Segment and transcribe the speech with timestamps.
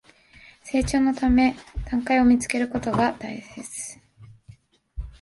[0.63, 1.51] 成長のため
[1.91, 4.01] の階段を見つけることが大事